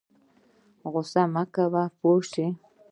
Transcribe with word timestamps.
غوسه 0.91 1.23
مه 1.33 1.43
کوه 1.53 1.83
پوه 1.99 2.21
شه 2.31 2.47